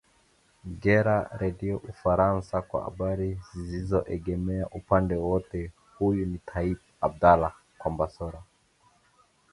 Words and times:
gera 0.81 1.17
redio 1.39 1.77
ufaransa 1.77 2.61
kwa 2.61 2.83
habari 2.83 3.39
zisioengemea 3.65 4.67
upande 4.69 5.15
wowote 5.15 5.71
huyu 5.97 6.25
ni 6.25 6.37
taib 6.45 6.77
abdala 7.01 7.51
kwambasora 7.77 8.43